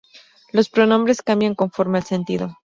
Los 0.51 0.67
pronombres 0.67 1.21
cambian 1.21 1.53
conforme 1.53 1.99
al 1.99 2.03
sentido. 2.05 2.57